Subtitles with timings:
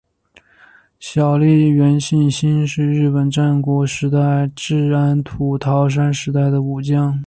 [0.99, 7.19] 小笠原信兴是日本战国时代至安土桃山时代的武将。